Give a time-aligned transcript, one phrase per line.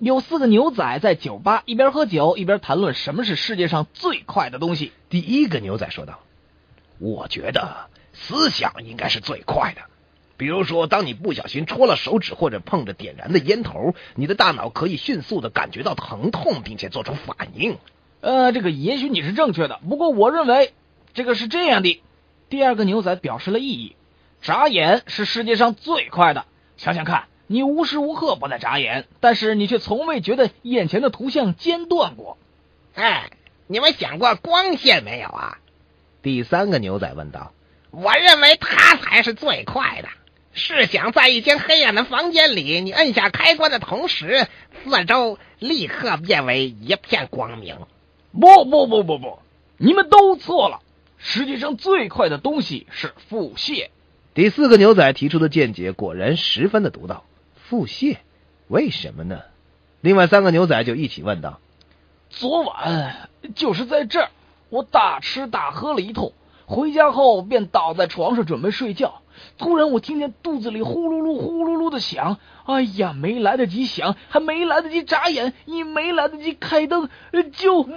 [0.00, 4.92] 有四个牛仔在酒吧一边喝酒一边谈论什么是世界上最快的东西。
[5.10, 6.20] 第一个牛仔说道
[6.98, 9.82] ：“我觉得思想应该是最快的。
[10.38, 17.76] 比如说，当你不小心戳了手指或者碰着点燃的烟头，你的大脑可以迅速的感觉到疼痛，并且做出反应。
[18.22, 20.72] 呃，这个也许你是正确的，不过我认为
[21.12, 22.02] 这个是这样的。
[22.48, 23.96] 第二个牛仔表示了异议：
[24.40, 26.46] 眨眼是世界上最快的。
[26.78, 32.38] 想想看。”你无时无刻不在眨眼，但是你却从未觉得眼前的图像间断过。
[32.94, 33.28] 哎，
[33.66, 35.58] 你们想过光线没有啊？
[36.22, 37.50] 第三个牛仔问道。
[37.90, 40.08] 我认为它才是最快的。
[40.52, 44.46] 试想，在一间黑暗的房间里，你摁下开关的同时，
[44.84, 47.78] 四周立刻变为一片光明。
[48.30, 49.40] 不不不不不，
[49.76, 50.78] 你们都错了。
[51.18, 53.88] 世界上最快的东西是腹泻。
[54.34, 57.24] 第四个牛仔提出的见解果然十分的独到。
[57.70, 58.16] 腹泻，
[58.66, 59.42] 为什么呢？
[60.00, 61.60] 另外三个牛仔就一起问道
[62.28, 64.30] ：“昨晚就是在这儿，
[64.70, 66.32] 我大吃大喝了一通，
[66.66, 69.22] 回家后便倒在床上准备睡觉。
[69.56, 72.38] 突然，我听见肚子里呼噜噜、呼噜噜的响。
[72.64, 77.08] 哎呀，没来得及想，还没来得及眨眼，也没来得及开灯，
[77.52, 77.88] 就就……